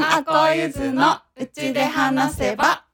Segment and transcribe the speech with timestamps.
[0.00, 2.84] んあこゆずのうちで話せば。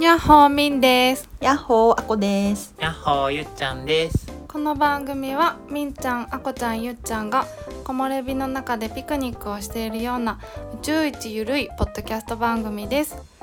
[0.00, 1.28] やっほーみんです。
[1.40, 2.74] やっほーあこです。
[2.80, 4.32] やっほーゆっちゃんです。
[4.48, 7.44] この番組はみんちゃんあこちゃんゆっちゃんが
[7.84, 10.40] 木漏れ日の中でピクニックをしているような
[10.72, 13.35] 宇宙一ゆるいポッドキャスト番組です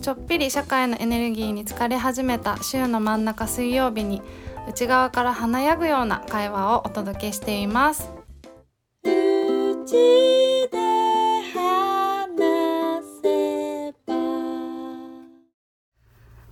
[0.00, 4.22] ちょっぴり社会のエネルギーに疲れ始めた週の真ん中水曜日に
[4.68, 8.10] 内側から華やぐような会話をお届けしています。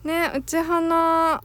[0.05, 1.43] ねうち花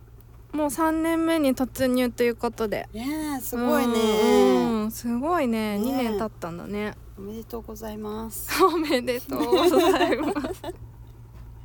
[0.52, 2.88] もう3年目に突入ということで。
[2.93, 4.89] ねえすごいね。
[4.89, 5.77] すごいね。
[5.77, 6.93] ね2年経ったんだね。
[7.17, 8.49] おめでとうございます。
[8.63, 10.88] おめでとうございます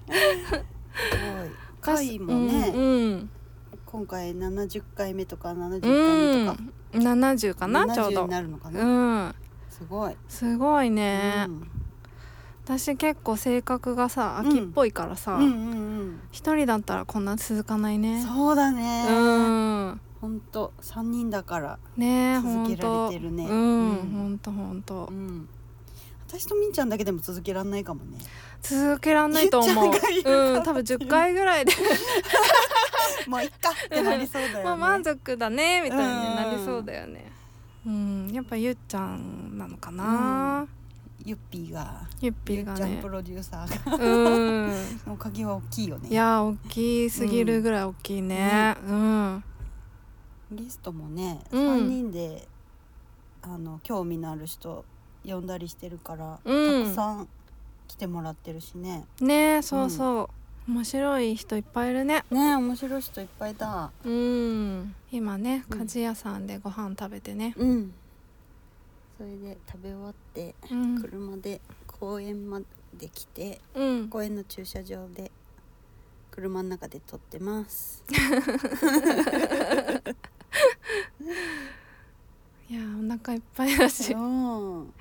[1.80, 3.30] 回もね、うんうん。
[3.86, 5.90] 今回70回目とか70う回
[6.44, 8.22] 目とか、ん、70かなちょう70ど。
[8.24, 9.34] になるのかうな、ん。
[9.70, 10.16] すごい。
[10.28, 11.68] すごいね、うん。
[12.64, 18.22] 私結構性格がさ秋っぽいからさうんうん一、人だったらこんな続かないうんね。
[18.22, 20.00] そうだね、うん。
[20.20, 23.46] ほんと3人だからねほ続けられてるね。
[23.46, 23.96] うん、うん。
[24.12, 25.48] ほんとほんとうん。
[26.26, 28.18] 私とみんちゃんだけでも続けられないかもね
[28.64, 29.92] 続けらんないと思う。
[30.24, 31.72] うん多分10回ぐらいで。
[33.28, 34.64] もういっかってなりそうだよね。
[34.64, 37.30] まあ満足だねみたいになりそうだよね。
[37.86, 40.66] うんやっぱゆっちゃんなのかな、
[41.24, 42.08] ゆっぴーが。
[42.20, 42.78] ゆっぴゆっーがね。
[42.78, 44.04] ちゃんプロデューサーが。
[44.04, 44.72] うん。
[45.06, 46.08] の鍵は大きいよね。
[46.08, 48.76] いや大きすぎるぐらい大きいね。
[48.86, 49.44] うん。
[50.52, 51.72] ゲストもね、うん。
[51.76, 52.48] 3人で
[53.42, 54.84] あの興味のある人
[55.24, 56.84] 呼んだりしてるから、うん。
[56.84, 57.28] たくさん
[57.88, 59.04] 来てもらってるしね。
[59.20, 60.30] ねそうそ
[60.68, 62.24] う、面白い人いっぱいいるね。
[62.30, 64.94] ね面白い人いっぱいだうん。
[65.12, 65.80] 今ねうん。
[65.82, 67.54] 鍛冶屋さんでご飯食べてね。
[67.56, 67.92] うん。
[69.18, 72.60] それで食べ終わってうん、車で公園ま
[72.98, 75.30] で来てうん、公園の駐車場で
[76.30, 78.02] 車の中で撮ってます。
[82.68, 84.12] いやお腹いっぱいだし。
[84.14, 84.16] う。
[84.18, 84.92] ん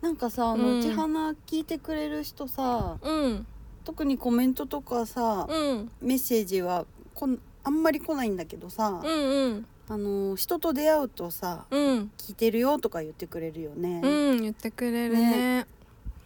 [0.00, 0.80] なんかさあの、うん。
[0.80, 3.46] うち花聞いてくれる人さうん。
[3.84, 5.90] 特にコメントとかさ、うん。
[6.00, 9.66] メッセージはこんあんまり来ないんだけどさ、うんうん。
[9.88, 12.10] あの人と出会うとさうん。
[12.18, 14.00] 聞いてるよとか言ってくれるよね。
[14.04, 15.66] うん言ってくれるね。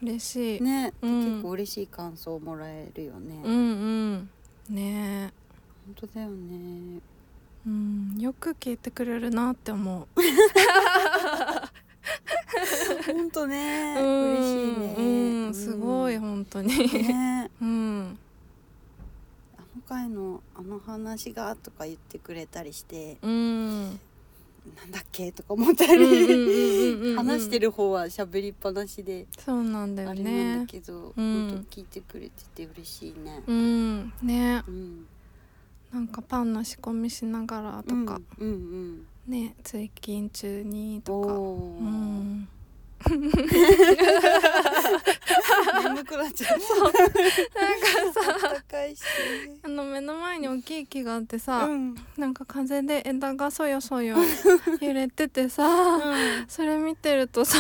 [0.03, 1.25] 嬉しい、ね、うん。
[1.25, 3.41] 結構嬉しい感想をもらえるよね。
[3.45, 3.55] うんう
[4.15, 4.31] ん。
[4.69, 5.33] ね。
[5.87, 7.01] 本当だよね。
[7.65, 10.07] うんよく聞いてくれるなって思う
[13.07, 14.95] 本当ね、うん嬉しいね。
[14.99, 15.03] う
[15.51, 16.69] んすごい本当に。
[16.93, 18.19] ね、うん。
[19.57, 24.01] あの回のあの話がとか言ってくれたりして、うん。
[24.77, 27.17] なんだっけとか思ったうんうんうんうんうり、ん。
[27.17, 31.49] 話してる方は喋りっぱなしでそうなんだよあれなんねだけど、うん。
[31.51, 33.43] 本当聞いてくれてて嬉しいね。
[33.47, 34.13] うん。
[34.23, 34.63] ね。
[34.69, 35.07] うん、
[35.93, 41.03] なんかパンの仕込みしながらとか、うんうんね通勤中にうん。
[41.03, 41.39] とかう
[41.85, 42.49] ん
[45.83, 46.61] 眠くなっちゃう。
[46.61, 47.01] そうなんか
[48.41, 49.03] さ高いし。
[49.65, 51.95] あの目の前に大きい木があってさ、うん。
[52.17, 54.17] なんか風で枝がそよそよ
[54.81, 55.67] 揺れててさ
[56.49, 57.59] それ見てるとさ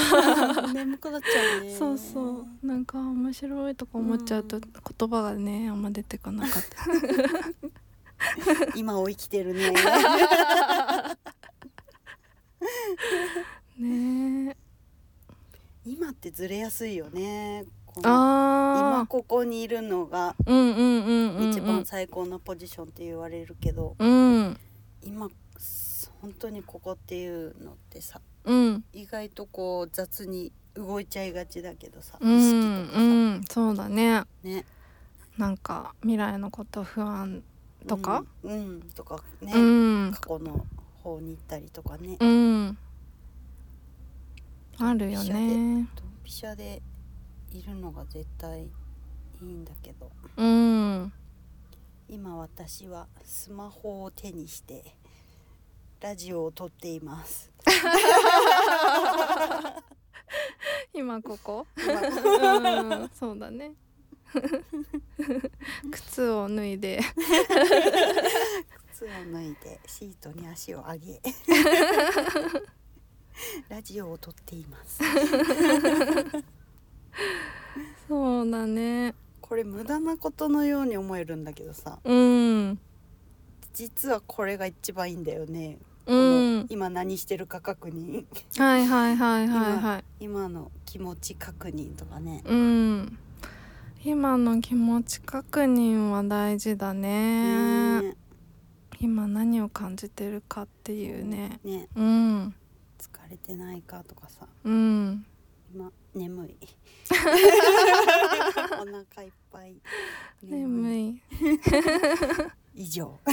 [0.72, 1.76] 眠くなっちゃうね。
[1.76, 6.76] そうそうなんか面白いとか思っちゃうとうん言葉がねあんま出てこなかった
[8.76, 9.72] 今を生きてるね。
[13.78, 14.61] ねえ
[15.84, 17.64] 今ってずれやすいよね。
[17.96, 24.58] 今あここにいるのが一番最高のポジションって言われるけど、うん。
[25.02, 25.28] 今
[26.20, 28.84] 本当にここっていうのってさ、うん。
[28.92, 32.38] 意外とこう雑に動いちゃいがちだけどさ、うん。
[32.38, 33.44] 意識とかさ、うん。
[33.50, 34.22] そうだね。
[34.42, 34.64] ね。
[35.36, 37.42] なんか未来のこと不安
[37.86, 38.24] とか？
[38.42, 38.82] うん、うん。
[38.94, 40.12] とかね、うん。
[40.14, 40.64] 過去の
[41.02, 42.16] 方に行ったりとかね。
[44.82, 45.88] うんあるよね。
[45.96, 46.82] ドンピシャで
[47.52, 48.70] いるのが絶対い
[49.40, 50.10] いんだけど。
[50.36, 51.12] うん。
[52.08, 54.96] 今私はスマホを手にして
[56.00, 57.50] ラジオを撮っています。
[60.92, 61.66] 今ここ？
[61.78, 62.00] 今
[62.80, 63.10] うん。
[63.14, 63.72] そうだね。
[65.90, 67.00] 靴を脱いで。
[68.92, 71.20] 靴を脱いでシートに足を上げ
[73.68, 75.00] ラジオを撮っています。
[78.08, 79.14] そうだね。
[79.40, 81.98] これ無駄なことのように思えるんだけどさ。
[82.04, 82.78] うん。
[83.74, 88.26] 実はこれが一番いいんだよね、うこのん今何してるか確認。
[88.58, 90.04] はいはいはいはいはい。
[90.20, 92.42] 今の気持ち確認とかね。
[92.44, 93.18] うん。
[94.04, 98.02] 今の気持ち確認は大事だね。
[98.02, 98.16] ね。
[99.00, 101.60] 今何を感じてるかっていうね。
[101.64, 101.88] ね。
[101.96, 102.48] うん。
[102.48, 102.52] 疲
[103.32, 104.46] れてないかとかさ。
[104.64, 105.26] うん。
[105.74, 106.56] 今眠い。
[108.74, 109.74] お腹いっぱい。
[110.42, 111.22] 眠い。
[112.74, 113.18] 以上。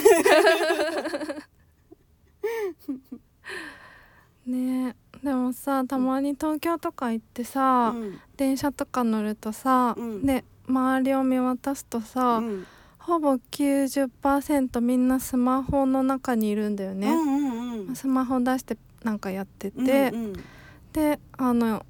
[4.45, 8.19] ねでもさたまに東京とか行ってさ、うん。
[8.37, 10.25] 電車とか乗るとさ、うん。
[10.25, 12.65] で周りを見渡すとさ、うん。
[12.99, 17.95] ほぼ90%みんなスマホの中にいるんだよね、うんうんうん。
[17.95, 20.33] スマホ出してなんかやってて、うん
[20.93, 21.85] であの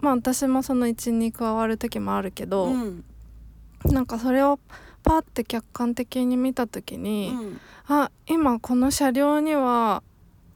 [0.00, 3.04] まあ私もその一に加わる時もあるけど、うん。
[3.86, 4.58] なんかそれを
[5.02, 7.60] パッて客観的に見た時に、うん。
[7.88, 10.02] あ今この車両には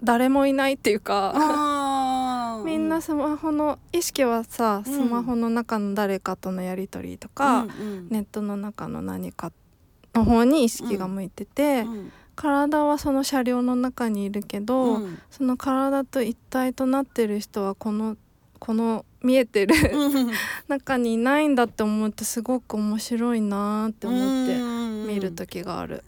[0.03, 1.35] 誰もいないっていうか、
[2.65, 4.93] みんなスマホの意識はさうん。
[4.93, 7.71] スマホの中の誰かとのやり取りとか、うんう
[8.03, 8.09] ん。
[8.11, 9.51] ネットの中の何か
[10.15, 15.19] の方に意識が向いてて、うん体はその車両の中にいるけど、うん。
[15.29, 18.17] その体と一体となってる人はこの
[18.61, 20.31] この見えてるうん。
[20.69, 25.07] 中にいないんだって思ってすごく面白いなーって思ってうん。
[25.09, 26.05] 見る時がある。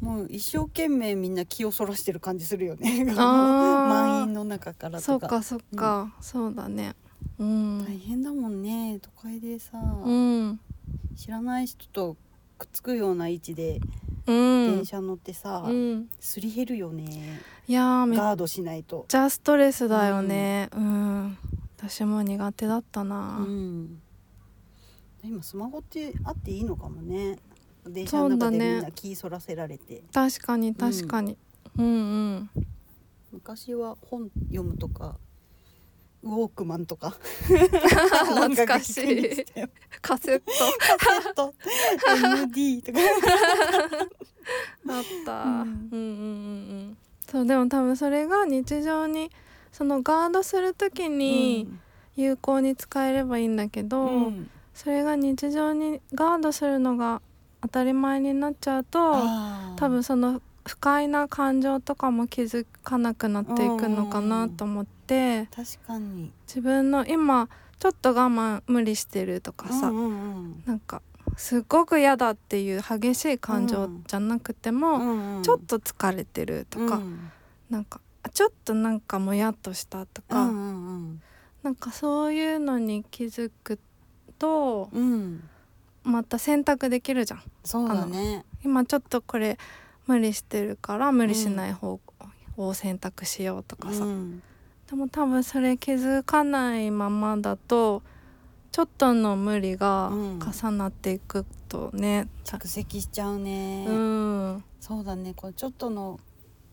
[0.00, 3.04] もう一生懸命みんな気をそらしてる感じするよね。
[3.14, 5.02] 満員の中からとか。
[5.02, 6.94] そうかそうか、そうだね。
[7.38, 7.84] うん。
[7.84, 9.00] 大変だもんね。
[9.02, 10.60] 都会でさ、うん。
[11.16, 12.16] 知らない人と
[12.58, 14.84] くっつくような位置でうん電。
[14.84, 16.08] 車乗ってさ、うん。
[16.18, 20.68] すり減るよねいやーめっガードしないとちゃストレスだよね。
[20.74, 21.38] うん。
[21.78, 23.38] 私も苦手だったな。
[23.38, 24.02] うん
[25.24, 27.38] 今スマホってあっていいのかもね
[27.86, 31.36] 電車の中でみんな気そらせられて、確かに確かに。
[31.78, 31.88] うんう
[32.34, 32.50] ん。
[33.32, 35.16] 昔は本読むとか
[36.22, 37.16] ウォークマンとか。
[37.48, 39.44] 懐かしい。
[40.00, 40.44] カセット。
[40.78, 41.54] カセット。
[42.46, 42.98] MD とか。
[44.88, 45.42] あった。
[45.42, 45.98] ううんんうんうんう
[46.90, 46.96] ん。
[47.30, 49.30] そうでも多分それが日常に
[49.72, 51.68] そのガードする時に
[52.16, 54.50] 有効に使えればいいんだけど、うん。
[54.74, 57.20] それが日常にガードするのが
[57.62, 59.14] 当たり前になっちゃうと
[59.76, 66.32] 多分その不快な感情とかも気づかなくなっていくのかなと思って確かに。
[66.46, 67.48] 自分の今
[67.78, 71.02] ちょっと我慢無理してるとかさ、うんうんなんか
[71.36, 77.30] すっごく嫌だっていう激しい感情じゃなくても、うんうんちょっと疲れてるとか、うん。
[77.70, 81.22] なんかあちょっとなんかもやっとしたとか、うんうん
[81.62, 83.78] なんかそういうのに気づく
[84.38, 85.02] とうん。
[85.02, 85.48] うん
[86.04, 87.42] また選択できるじゃん。
[87.64, 88.44] そうだね。
[88.64, 89.56] 今ちょっとこれ
[90.06, 92.00] 無理してるから無理しない方
[92.56, 94.42] を選択しようとかさ、うん。
[94.88, 98.02] でも多分それ気づかないままだと
[98.72, 100.38] ちょっとの無理がうん。
[100.40, 104.64] 重なっていくとね、蓄積しちゃうね、うん。
[104.80, 105.34] そうだね。
[105.34, 106.18] これちょっとの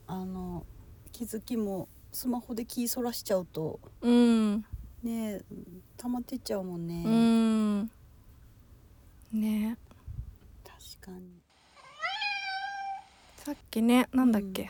[0.08, 0.66] あの
[1.12, 4.66] 気づきもスマホで気そらしちゃうとうん。
[5.04, 5.42] ね
[5.98, 7.10] 溜まってっちゃうもんね、う
[9.38, 9.40] ん。
[9.40, 9.78] ね。
[10.64, 11.39] 確かに
[13.50, 14.70] さっきねなんだっけ、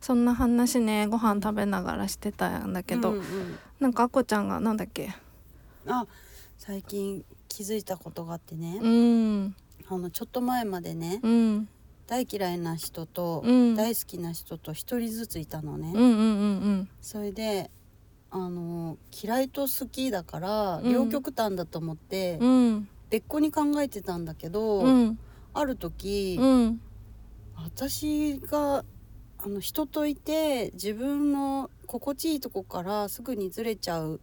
[0.00, 3.24] そんな話ねご飯食べながらしてたんだけど、うんうん
[3.78, 5.10] なんかあこちゃんがなんだっけ？
[5.86, 6.06] あ
[6.56, 9.54] 最近気づいたことがあってね、うん。
[9.86, 11.68] あのちょっと前までね、うん。
[12.06, 13.74] 大嫌いな人とうん。
[13.74, 16.12] 大好きな人と一人ずついたのね、うんうんう
[16.70, 17.70] んそれで
[18.30, 20.90] あの嫌いと好きだからうん。
[20.90, 22.88] 両極端だと思って、うんうん。
[23.10, 25.18] 別個に考えてたんだけど、うん。
[25.52, 26.80] ある時、うん
[27.56, 28.84] 私が
[29.38, 34.20] あの人といて自分の心地いいとこからすぐにずれちゃう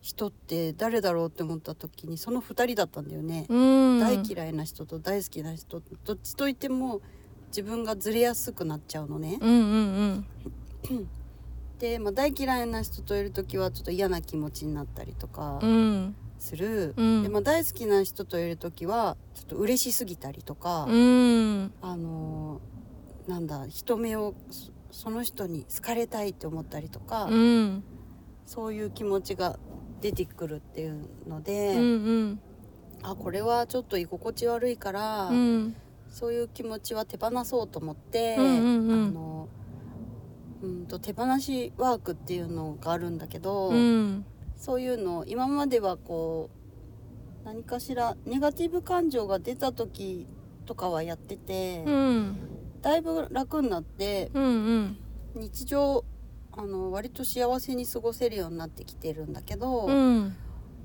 [0.00, 3.46] 人って誰だろうって思った時にその2人だったんだよね。
[3.48, 7.00] うん大嫌いな人と大好きな人どっちといても
[7.48, 9.38] 自分がずれやすくなっちゃうのね。
[9.40, 11.08] うんうん
[11.78, 16.94] で、まあ、大嫌いな人といる時はちょっと嫌な気持ちになったりとかうんうんする。
[16.96, 17.22] うん。
[17.22, 21.72] でまあ、大好きな人といる時はちょっと嬉しすぎたりとか、うん。
[21.80, 27.84] あのーなんだ人目をそその人に好かれたいって思ったりとか、うん。
[28.44, 29.56] そういう気持ちが
[30.00, 32.40] 出てくるっていうのうで、ん。
[33.02, 35.76] あこれはちょっと居心地悪いから、うん。
[36.08, 39.08] そういう気持ちは手放そうと思って、うんうんうん。
[39.08, 39.48] あの
[40.62, 44.24] うんと手放しワークっていうのがあるんだけど、うん
[44.60, 46.50] そういうのを今まではこ
[47.42, 50.26] う何かしらネガティブ感情が出た時
[50.66, 52.36] とかはやってて、うん。
[52.82, 54.48] 大だいぶ楽になってうんう
[54.78, 54.96] ん。
[55.34, 56.04] 日常
[56.52, 60.36] あの割と幸せに過ごせるようになってきてるんだけど、うん。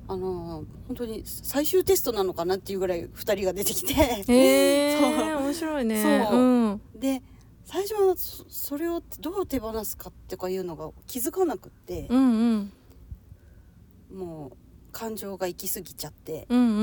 [0.07, 3.93] あの本当に最終テストなのかなっていうぐらい2人が出てきて
[4.29, 5.11] えそう。
[5.11, 6.25] ー、面白いね。
[6.29, 6.39] そう。
[6.39, 6.81] うん。
[6.95, 7.21] で
[7.65, 12.73] 最初はそそれをどう手放すかってかいうのが気づかなくってう、んうん
[14.15, 14.57] もう
[14.91, 16.47] 感情が行き過ぎちゃって。
[16.49, 16.81] うんうんう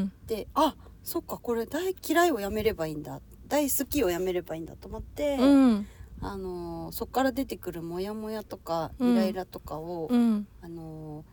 [0.00, 3.20] んであそっかこれ大嫌いをやめればいいんだ。
[3.46, 5.44] 大好きをやめればいいんだと思って、うん。
[5.44, 5.86] うん
[6.20, 9.12] あのそっから出てくるモヤモヤとかうん。
[9.12, 10.46] イライラとかを、うん。
[10.62, 11.24] あの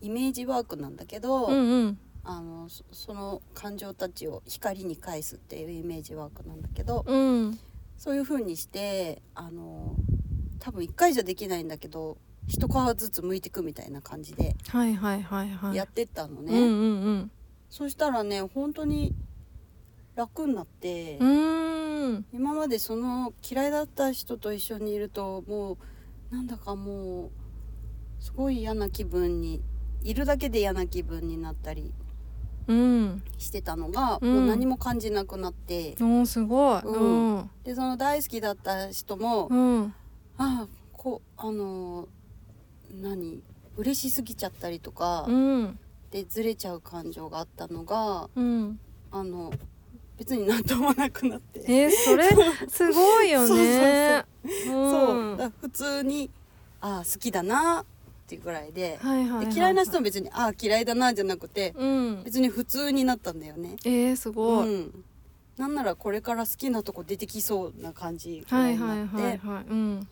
[0.00, 1.98] イメージワークなんだけど、うんうん。
[2.24, 7.58] あのそその感情たちを光に返すっていうイメージワークなんだけどうん。
[7.96, 9.94] そういう風にしてあの
[10.58, 12.16] 多分1回じゃできないんだけど
[12.46, 15.76] 一皮ずつ剥いていくみたいな感じではいはいはいはい。
[15.76, 17.30] やってったのね、うんうん
[17.68, 19.14] そしたらね本当に
[20.16, 21.18] 楽になって、
[22.32, 25.78] 今までその嫌いだった人と一緒にいるとも
[26.32, 27.30] うなんだかもう
[28.18, 29.62] すごい嫌な気分に
[30.02, 31.92] いるだけで嫌な気分になったり
[32.66, 33.22] うん。
[33.38, 34.34] してたのが、うん。
[34.34, 35.96] もう何も感じなくなって。
[36.00, 36.82] おーすごい。
[36.82, 37.50] うん。
[37.64, 39.94] でその大好きだった人も、うん。
[40.36, 42.08] ああこうあの
[42.92, 43.42] 何？
[43.76, 45.78] 嬉しすぎちゃったりとか、うん。
[46.10, 48.78] でずれちゃう感情があったのがうん。
[49.12, 49.52] あの
[50.18, 51.60] 別になんともなくなって。
[51.66, 52.28] えー、それ
[52.68, 54.24] すごいよね。
[54.66, 56.30] そう、普通に
[56.80, 57.84] ああ好きだなっ
[58.26, 62.22] ていうぐらいで,、はいはいはいで嫌いな人も別にああ嫌いだなじゃなくてうん。
[62.24, 63.76] 別に普通になったんだよね。
[63.84, 65.04] えー、すごい、うん、
[65.56, 69.40] なんならこれから好きなとこ出てきそうな感じになって、はいはいはい。
[69.70, 70.08] うん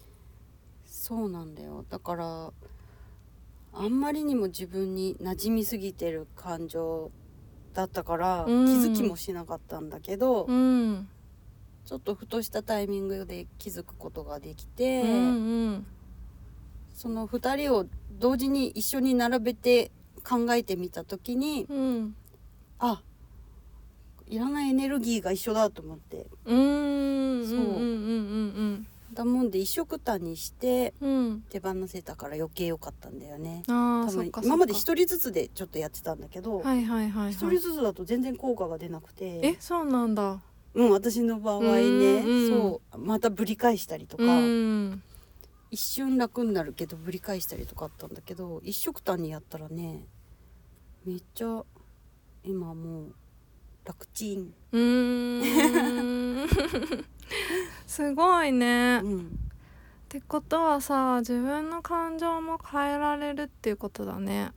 [1.08, 1.86] そうなんだよ。
[1.88, 2.52] だから
[3.72, 7.10] あんまりにも自分に馴染みすぎてる感情
[7.72, 8.66] だったから、うん。
[8.66, 11.08] 気づきもしなかったんだけど、うん。
[11.86, 15.86] ちょっとふとしたタイミングで気づくことができて、うんうん。
[16.92, 17.86] その2人を
[18.18, 19.90] 同時に一緒に並べて
[20.28, 22.14] 考えてみた時にうん。
[22.80, 23.00] あ
[24.26, 26.26] いらないエネルギーが一緒だと思って。
[26.44, 27.46] うんうん。
[27.46, 27.58] そう
[29.22, 30.94] うんうんだもんで一緒くたにして
[31.50, 33.64] 手放せたから余計良かったんだよね。
[33.68, 34.40] ああ多そっかそっか。
[34.42, 37.56] 分今まで一人ずつでちょっとやってたんだけどはいはいはい一、はい。
[37.56, 39.40] 人ずつだと全然効果が出なくて。
[39.42, 40.40] えそうなんだ。
[40.74, 41.78] うん私の場合ね
[42.24, 45.02] うんそうまたぶり返したりとか、うん。
[45.70, 50.06] 一瞬楽になるけどぶり返したりとかあったんだけど一緒くたにやったらね
[51.04, 51.62] めっちゃ
[52.44, 53.14] 今もう
[53.84, 56.48] 楽ちん、うーん
[57.88, 58.98] すごいね。
[58.98, 59.38] っうん、
[60.10, 64.52] てことはさ自分の感情も変えられるっていうことだね。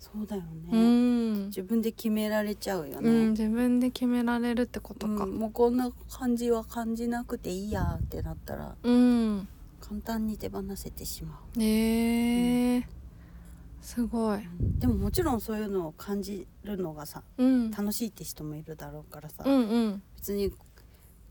[0.00, 5.24] そうだよね、うん、自分で決められちゃうようん、ね、自分で決められるってことか。
[5.24, 9.48] うんもうこんな感じは感じなくていいやってなったらうん。
[9.80, 12.84] 簡単に手放せてしまう、えー、
[13.80, 14.38] すごい。
[14.38, 14.78] うん。
[14.80, 17.70] でももちろんそういうのを感じるのがさうん。
[17.70, 20.02] 楽しいって人もいるだろうからさ、うんうん。
[20.16, 20.50] 別に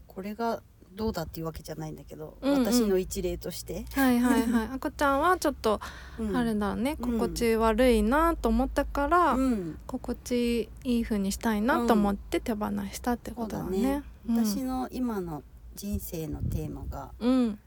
[0.08, 0.64] これが
[0.96, 2.66] どうだっていうわけじゃないんだけど、うんうん。
[2.66, 4.70] 私の一例として、はいはいはい。
[4.74, 5.82] あこちゃんはちょっと
[6.18, 6.36] うん。
[6.36, 7.20] あれだね、うん。
[7.20, 13.82] 心地悪いなと思ったから、うん、心地いい風にしたいなと思って手放したってことだね。
[13.82, 14.04] だね。
[14.30, 14.46] うん。
[14.46, 15.44] 私の今の
[15.76, 17.60] 人生のテーマがうん、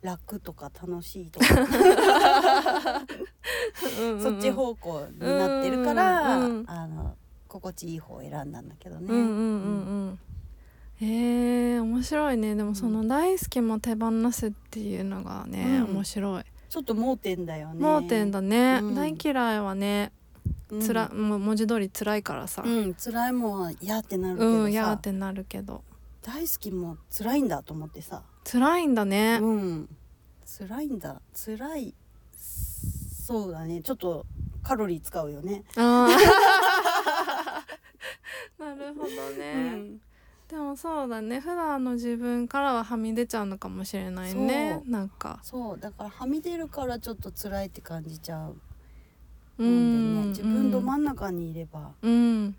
[0.00, 1.46] 楽とか楽しいとか。
[4.22, 6.48] そっち方向になってるから、あ
[6.86, 7.16] の
[7.48, 9.06] 心地いい方を選んだんだけどね。
[9.10, 9.40] うんうんうんう
[10.12, 10.18] ん
[11.04, 12.54] えー、面白いね。
[12.54, 15.96] でもその大好きも手放すっていうのがね、うん。
[15.96, 16.44] 面白い。
[16.68, 17.80] ちょっと盲点だよね。
[17.80, 18.94] 盲点だね、うん。
[18.94, 20.12] 大嫌いはね
[20.70, 20.80] うん。
[20.80, 22.62] つら、もう文字通り辛いからさ。
[22.64, 25.82] うん、辛いもん嫌ってなるけうどさ、んやーってなるけど。
[26.22, 29.88] 大好きも辛いんだと思ってさ、辛いんだね、うん、
[30.46, 31.20] 辛いんだ。
[31.34, 31.94] 辛い
[33.26, 33.82] そうだね。
[33.82, 34.24] ちょっと
[34.62, 35.64] カロリー使うよね。
[35.74, 36.12] あー。
[38.64, 39.16] なるほどね、
[39.74, 40.00] うん
[40.52, 41.40] でもそうだね。
[41.40, 44.82] 普段の自分からははみ出ちゃうのかもしれないね。
[44.86, 45.40] なんか。
[45.42, 45.80] そう。
[45.80, 48.56] だからはみ出るからちょっと辛いって感じちゃう。
[49.58, 50.24] うなんでね。
[50.26, 50.28] ん。
[50.28, 51.92] 自分ど真ん中にいれば。
[52.02, 52.54] うん。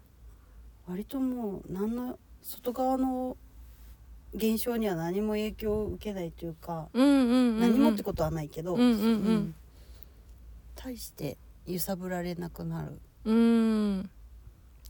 [0.87, 3.37] 割ともう何の外側の
[4.33, 7.59] 現象には何も影響を受けないというか、うんうんうんうん。
[7.59, 8.89] 何もってことはないけど、うんうん。
[8.89, 8.95] う
[9.33, 9.55] ん。
[10.73, 12.99] 大して揺さぶられなくなる。
[13.25, 14.09] うん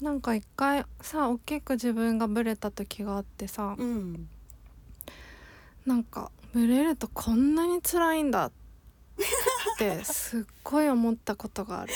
[0.03, 4.27] なんか一回さ大きく自分がブレた時があってさうん
[5.85, 8.51] なんかブレるとこんなに辛いんだっ
[9.77, 11.93] てすっごい思ったことがある。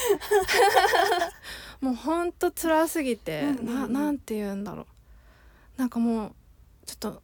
[1.81, 3.93] もうほんと辛すぎて、うんうんうん。
[3.93, 4.85] ななんて言うんだろう。
[5.77, 6.31] なんかもう
[6.85, 7.21] ちょっと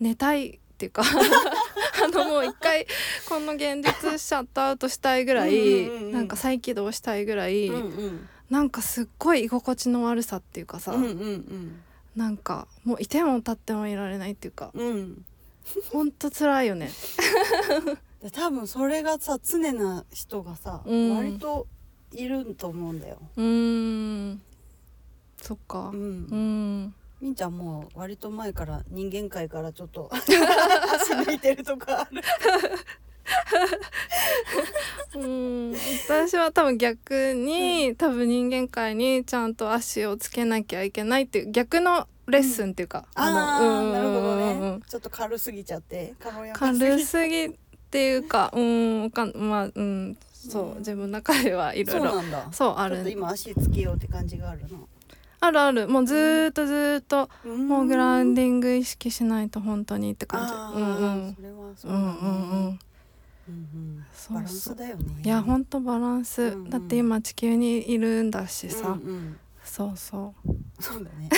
[0.00, 1.02] 寝たいっていうか
[2.04, 2.86] あのもう一回
[3.28, 6.12] この現実シャットアウトしたいぐらいうん。
[6.12, 11.82] なんか再起動したいぐらい、うんうんなんかすっごい居心地の悪さっていうかさ、うんうん
[12.14, 15.24] なんかもういても立ってもいられないっていうかうんうん
[15.90, 16.88] ほんと辛いよね。
[18.22, 21.66] で多分それがさ常な人がさ、うん割と
[22.12, 23.18] いると思うんだよ。
[23.34, 24.42] うーん
[25.42, 25.96] そっかう。
[25.96, 30.32] うんんみんちゃんもう割と前から人間界からちょっと足
[31.12, 32.22] 抜いてるとかある。
[36.20, 44.78] うん私は多分逆に、多分人間界にちゃんと足をつけなきゃいけないっていう逆のレッスンっていうか、ああのなるほどうんうんうん。
[44.78, 44.80] ね。
[44.88, 47.50] ちょっと軽すぎちゃって軽やかすぎ軽すぎっ
[47.90, 50.78] ていうかうんわかんまあうんそう、うん。
[50.78, 52.48] 自分の中ではいろそいうろなんだ。
[52.52, 53.10] そうある。
[53.10, 54.88] 今足つけようって感じがあるの。
[55.40, 55.88] あるある。
[55.88, 60.54] もうずーっとずーっと、もうグラウンデディング意識しないと本当にって感じ。
[60.54, 61.28] あうんうん。
[61.30, 61.96] ーそれはそうね。
[61.98, 62.78] うんうんうん
[63.48, 65.22] うんそうそうバランスだよね。
[65.24, 66.70] いやほんとバランス、うんうん。
[66.70, 69.36] だって今地球にいるんだしさ、うんうん。
[69.62, 70.82] そうそう。
[70.82, 71.28] そうだね。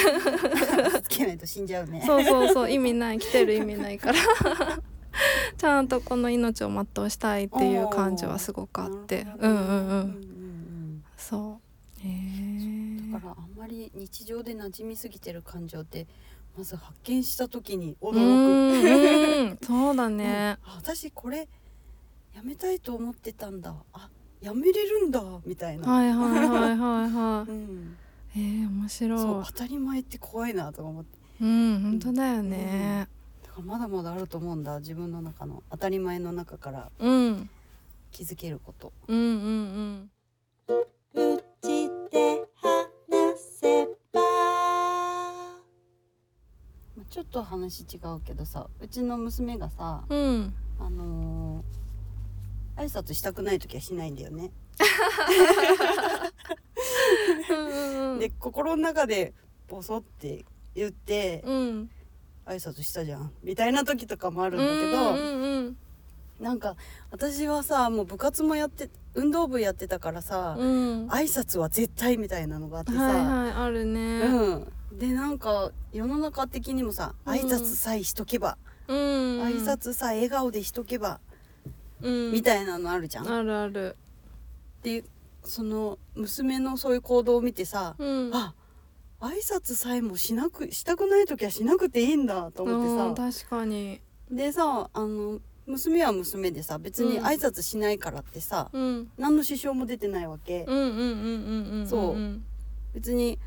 [0.95, 2.03] 足 つけないと死んじゃうね。
[2.05, 2.71] そうそうそう。
[2.71, 3.19] 意味ない。
[3.19, 4.19] 来てる意味ないから。
[5.57, 9.25] ちゃんとこの命を全うしたいっていう感じはすごくあって。
[9.25, 9.57] なるほどねうん。
[9.57, 11.05] うんうんうん。
[11.17, 11.61] そ
[12.05, 12.07] う。
[12.07, 16.07] へうんえだからあんまり日常で馴染みすぎてる感情って
[16.57, 18.17] まず発見した時にう驚く。
[18.17, 19.59] んうん。
[19.63, 20.59] そうだね。
[20.65, 21.49] あ私これ
[22.37, 23.75] やめたいと思ってたんだ。
[23.95, 24.11] あ
[24.43, 25.90] やめれるんだみたいな。
[25.90, 27.50] はいはいはいはいはい。
[27.50, 27.97] うん、
[28.37, 31.19] えー、面白そうい当たり前って怖いなとか思って。
[31.40, 33.09] うん本当だよね。
[33.43, 36.90] だからまだまだあると思うんだ自分の中の当たり前の中から。
[36.99, 37.49] うん。
[38.11, 38.93] 気づけること。
[39.09, 40.11] うんうん
[41.14, 44.21] うちで話せば。
[47.09, 50.55] ちょっと話違うけどさうちの娘がさうんうん。
[50.78, 51.46] あのー、
[52.76, 54.51] 挨拶したくない時はしないんだよね。
[58.18, 59.35] で心の中で
[59.68, 61.90] ボソって言ってうん。
[62.46, 65.77] 挨拶したじゃんみたいな時とかもあるんだけど、うんうんうん
[66.38, 66.77] なんか
[67.11, 71.09] 私はさもう部活もやって運動部やってたからさ、うん。
[71.09, 74.20] 挨拶は絶対みたいなのがあってさ、はいはいあるね。
[74.20, 77.33] うん、でなんか世の中的にもさうん。
[77.33, 78.96] 挨拶さえしとけば、うん。
[79.44, 81.26] 挨拶さえ笑顔でしとけば、うん
[82.33, 83.29] みたいなのあるじゃん。
[83.29, 83.97] あるある。
[84.83, 85.05] で
[85.45, 88.31] その娘のそういう行動を見てさ、うん。
[88.35, 88.55] あ
[89.21, 93.45] 挨拶さえもしなくしたくない時はしなくていいんだと思うんってさ。
[93.45, 94.01] 確かに。
[94.31, 97.25] でさあの娘は娘でさ別にうん。
[97.25, 99.11] 挨拶しないからってさ、うん。
[99.16, 102.45] 何の支障も出てないわけ、うんうんうんうんうんそうん
[102.95, 103.38] 別に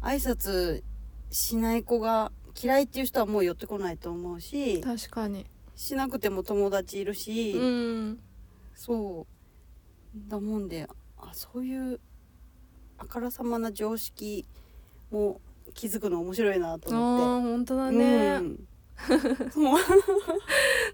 [0.00, 0.82] 挨拶
[1.30, 4.80] しない子が嫌いっていう人はもう寄ってこないと思うし。
[4.80, 5.46] 確かに
[5.78, 8.18] しなくても友達いるし、うん
[8.74, 10.28] そう。
[10.28, 12.00] だもんであそういう
[12.98, 14.44] あからさまな常識
[15.12, 15.40] も
[15.74, 17.24] 気づくの面白いなとあ思って。
[17.24, 18.66] ー本当だね、うん。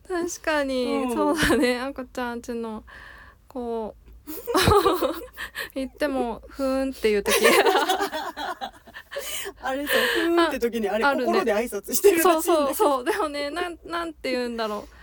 [0.06, 1.14] 確かに、うん。
[1.14, 1.80] そうだね。
[1.80, 2.84] あこちゃんちの
[3.48, 4.30] こう
[5.74, 7.34] 言ってもふーんっていう時
[9.62, 11.24] あれさふーんって時にあれあるね。
[11.26, 13.04] 心で挨拶してるらしいんだそうそうそう。
[13.04, 14.94] でもねなんなんて言うんだろう。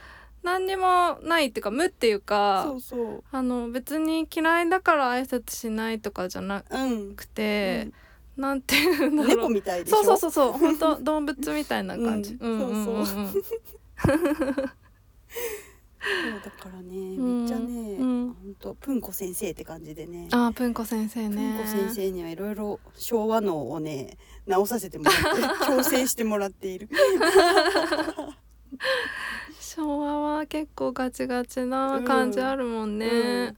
[0.43, 3.23] 何にもないっていうか無っていうかそうそう。
[3.31, 7.15] あの別に嫌いだから挨拶しないとかじゃなうん。
[7.15, 7.89] くて、
[8.37, 9.35] なんて言うんだろう。
[9.35, 10.03] 猫みたいでしょ？
[10.03, 10.59] そうそうそうそう。
[10.59, 12.59] 本当動物みたいな感じ、うん。
[12.59, 13.33] んんんそう
[16.01, 17.41] そうだからねん。
[17.41, 18.33] めっちゃね、うん。
[18.33, 20.29] ほんとプンコ先生って感じでね。
[20.31, 25.21] あーぷんこ先生プねンコ先生にはいろいろ昭和脳をね直させてもらって
[25.65, 26.89] 矯正してもらっている。
[29.59, 33.55] 昭和は結構ガチガチな感じあるもんね。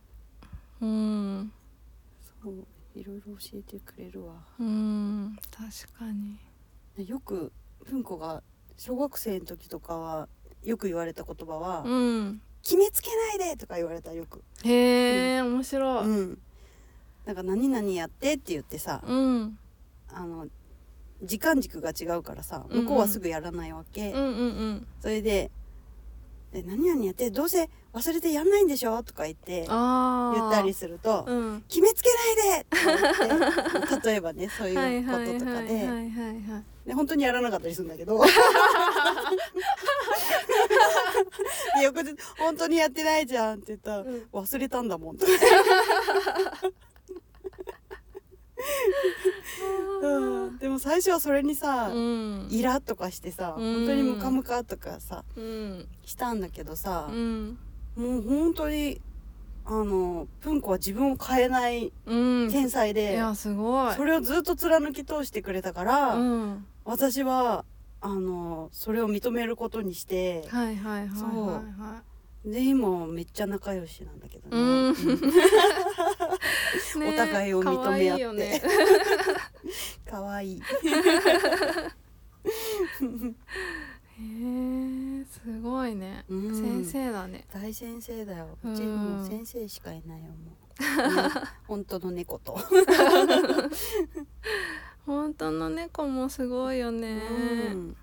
[0.81, 1.51] うん。
[2.43, 4.35] そういろいろ教えてくれるわ。
[4.59, 5.37] うん。
[5.49, 6.37] 確かに。
[7.07, 7.51] よく
[7.85, 8.43] プンコが
[8.77, 10.27] 小学生の時とかは
[10.63, 14.43] よく言われた言葉はうん「決めつけないで!」とか言われたよく。
[14.63, 16.05] へえ、面白い。
[16.05, 16.41] うん、
[17.25, 19.59] なんか何々やってって言ってさ、うん。
[20.15, 20.47] あの
[21.23, 24.31] 時間軸が違うからさ向こうはすぐやらないわけ、うんうんう
[24.71, 24.87] ん。
[25.01, 25.51] それで
[26.53, 35.89] で「何々やってどうせ忘れてやんないんでしょ?」とか言って言ったりすると「うん決めつけないで!」って例えばねそうはいいうこととかで。
[36.83, 38.19] で本当にやらなかったりするんだけど。
[41.79, 45.31] で翌日「本当にやってないじゃん」って言ったら「うん忘れたんだもん」とか
[50.01, 50.57] うん。
[50.57, 52.47] でも最初はそれにさ、うん。
[52.49, 53.75] イラとかしてさ、うん。
[53.77, 55.87] 本当にムカムカとかさうん。
[56.05, 57.57] したんだけどさう、ん。
[57.95, 59.01] もう本当に
[59.65, 62.15] あのプンコは自分を変えないう
[62.47, 62.49] ん。
[62.51, 63.95] 天才いで、やすごい。
[63.95, 66.65] それをずっと貫き通してくれたから、うん。
[66.85, 67.63] 私は
[68.01, 72.12] あのそれを認めることにしてはいはいはいはいはい
[72.45, 74.57] で今めっちゃ仲良しなんだけどね。
[74.57, 74.87] うん。
[74.87, 74.95] うん。
[76.99, 78.61] ねお互いを認め合って。
[80.09, 80.61] 可愛いよね。
[80.61, 80.61] い。
[84.15, 84.21] へ
[85.21, 87.45] えすごいね、うん先生だね。
[87.51, 88.57] 大先生だよ。
[88.63, 90.57] ううんちもう先生しかいないよもう、ね
[91.67, 92.57] 本当の猫と、
[95.05, 97.21] 本当の猫もすごいよね、
[97.71, 97.95] うん。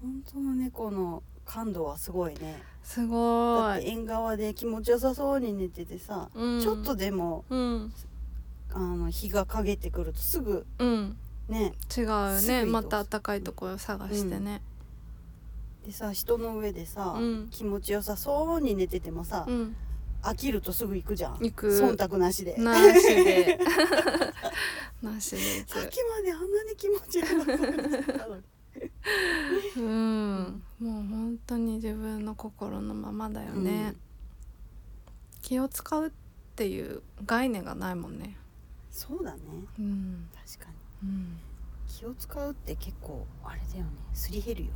[0.00, 3.68] 本当の猫の感度はすごいねすごい。
[3.68, 6.62] だって縁側で気持ちよさそうに寝ててさ、うん。
[6.62, 7.92] ちょっとでもうん。
[8.72, 11.16] あの日が陰ってくるとすぐうん。
[11.50, 11.74] ね。
[11.94, 12.64] 違うよね。
[12.64, 14.62] また暖かいところ探してね。
[15.84, 17.48] でさ人の上でさ、うん。
[17.50, 19.76] 気持ちよさそうに寝ててもさ、うん、
[20.22, 21.32] 飽きるとすぐ行くじゃん。
[21.42, 21.68] 行く。
[21.68, 22.56] 忖度なしで。
[22.56, 23.60] なしで。
[25.02, 28.42] なしでさっ行きまであんなに気持ちよさそうにしてたのに。
[29.74, 33.94] くうんもう本当に自分の心のままだよね、
[35.42, 36.10] 気を使うっ
[36.54, 38.36] ていう概念がないもんね。
[38.90, 39.40] そうだね。
[39.78, 40.70] うん、確か
[41.02, 41.08] に。
[41.08, 41.38] うん、
[41.88, 43.90] 気を使うって結構あれだよね。
[44.14, 44.72] すり減るよね。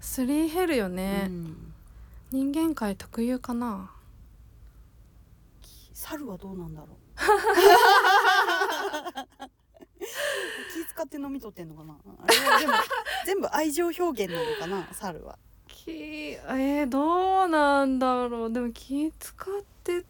[0.00, 1.72] すり減るよね、うん。
[2.30, 3.90] 人間界特有かな。
[5.92, 6.88] 猿はどうなんだろう
[10.74, 11.96] 気使って飲み取ってんのかな？
[12.22, 12.72] あれはでも
[13.26, 14.88] 全部愛情表現なのかな？
[14.92, 15.38] 猿は。
[15.66, 18.52] 気えー、どうなんだろう。
[18.52, 20.04] でも気使って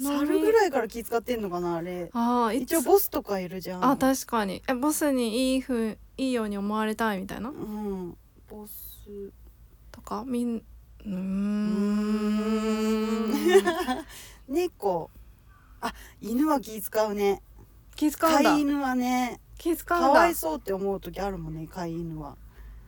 [0.00, 1.76] 猿ぐらいから気使ってんのかな？
[1.76, 2.10] あれ。
[2.12, 3.84] ああ一応ボスとかいるじゃん。
[3.84, 4.62] あ確かに。
[4.68, 7.50] えボスにいいふういいように思われたいみたいな？
[7.50, 8.16] うん。
[8.48, 8.72] ボス
[9.90, 10.24] とか？
[10.26, 10.62] みん
[11.04, 11.14] うん
[13.30, 14.04] ん
[14.48, 15.10] 猫
[15.80, 17.40] あ犬は気使うね
[17.98, 18.50] 気使うんだ。
[18.50, 20.06] 飼い犬はね気使うんだ。
[20.06, 22.36] かわいそうって思う時あるもんね飼い犬は。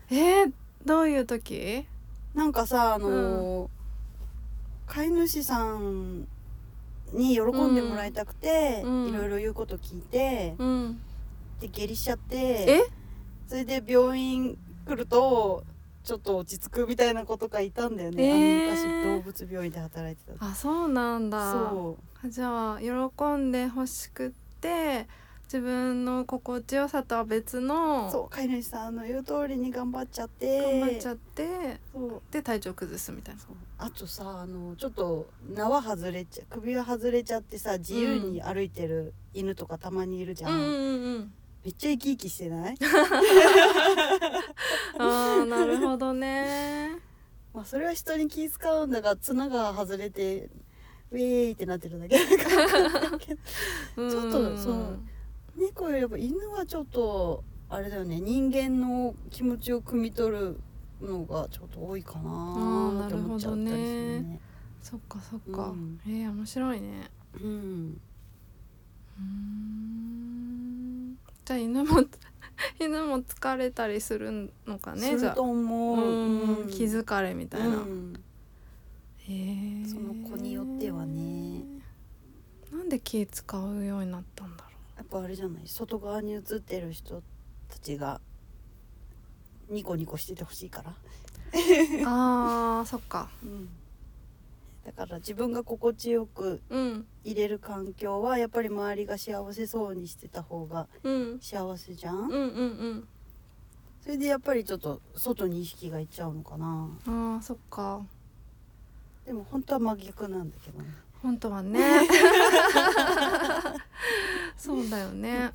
[0.09, 0.53] えー、
[0.85, 1.85] どういう時？
[2.33, 3.68] なんかさあのー
[4.87, 6.29] 飼い主さん
[7.12, 9.09] に喜んでもらいたくて、うん。
[9.09, 11.01] いろいろ言うこと聞いて、うん。
[11.61, 12.83] で下痢しちゃってえ？
[13.49, 15.64] それで病院来ると
[16.05, 19.16] ちょっと落ち着くみたいな子とかいたんだよね、えー。
[19.16, 21.53] 動物病院で働いてたあそうなんだ。
[21.53, 25.09] そじゃあ喜んでほしくって
[25.44, 30.81] 自分の心地よさとは別うのそう飼い主さんの言う通りに頑張っちゃって。
[30.81, 31.81] 頑張っちゃって
[32.31, 33.40] で体調崩すみたいな。
[33.79, 42.77] あとさあのちょっと縄外れちゃ首が外れちゃってさ自由に歩いてる犬とかたまにいるじゃん、うんうんうんめっちゃ生き生きしてない？
[44.99, 46.99] あーなるほどね。
[47.53, 50.49] まあそれは人に気使うんだが綱が外れて
[51.12, 54.99] ウェーイってなってるだけ ちょょっとそう
[55.57, 60.61] 猫よりやっぱ犬はちょっとあれだよね人間の気持ちを汲み取る
[61.01, 63.77] のがちょっと多いかなって思っちゃったりする
[64.23, 64.40] ね。
[64.83, 66.01] そっかそっか、うん。
[66.07, 67.11] えー、面白いね。
[67.40, 68.01] うん、
[69.18, 71.18] うーん。
[71.44, 72.05] じゃあ犬も
[72.81, 75.99] 犬も疲れたりするのかねじゃあすると思う。
[75.99, 76.59] うん。
[76.62, 76.68] うん。
[76.68, 78.14] 気疲れみたいな、うん。
[79.18, 79.88] へー。
[79.88, 80.10] その
[82.90, 87.22] で気使うようになったんだろやっぱあれじゃない外側に映ってる人
[87.68, 88.20] たちが
[89.70, 90.94] ニコニコしててほしいから、う
[92.05, 93.31] あーそっか。
[93.42, 93.68] うん、
[94.85, 97.07] だから自分が心地よくうん。
[97.22, 101.38] 入れる環境はやっぱり周りが幸せそうにしてた方がうん。
[101.40, 102.40] 幸せじゃん、うんうんう
[102.94, 103.09] ん。
[104.03, 106.88] それでやっぱりちょっと外に意識がいっちゃうのかな。
[107.07, 108.05] あーそっか。
[109.24, 110.88] でも本当は真逆なんだけどね
[111.22, 111.80] 本当はね。
[114.56, 115.52] そうだよね。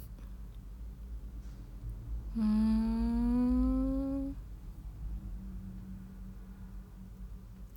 [2.37, 4.35] うーん。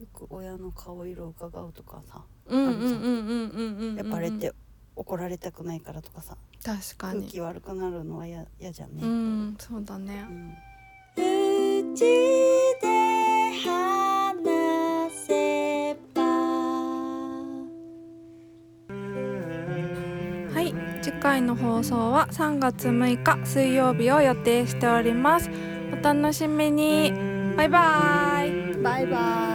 [0.01, 2.23] よく親の顔色を伺うとかさ。
[2.47, 4.53] うんうんうんうんうんうんうんやっぱあれって
[4.97, 6.37] 怒られたくないからとかさ。
[6.63, 10.27] 確か空に気悪くなるのは嫌嫌じゃんね、うんそうだね。
[10.29, 10.55] うん
[21.39, 25.49] 回の放送は3月6日水曜日を予定しております。
[25.93, 27.13] お楽しみに。
[27.57, 28.83] バイバイ。
[28.83, 29.48] バイバイ。